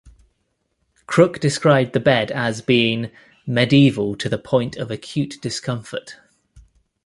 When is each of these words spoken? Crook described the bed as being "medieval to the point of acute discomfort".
Crook 1.05 1.39
described 1.39 1.93
the 1.93 1.99
bed 1.99 2.31
as 2.31 2.61
being 2.63 3.11
"medieval 3.45 4.15
to 4.15 4.27
the 4.29 4.39
point 4.39 4.75
of 4.75 4.89
acute 4.89 5.35
discomfort". 5.43 6.15